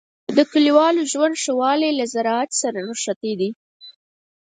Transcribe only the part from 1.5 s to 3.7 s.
والی له زراعت سره نښتی دی.